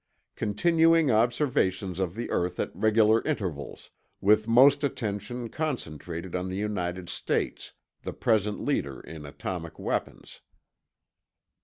Continuing 0.35 1.11
observations 1.11 1.99
of 1.99 2.15
the 2.15 2.31
earth 2.31 2.59
at 2.59 2.71
regular 2.75 3.21
intervals, 3.21 3.91
with 4.19 4.47
most 4.47 4.83
attention 4.83 5.47
concentrated 5.47 6.33
on 6.35 6.49
the 6.49 6.57
United 6.57 7.07
States, 7.07 7.73
the 8.01 8.11
present 8.13 8.65
leader 8.65 8.99
in 8.99 9.27
atomic 9.27 9.77
weapons. 9.77 10.41